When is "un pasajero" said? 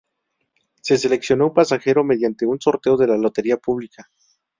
1.45-2.03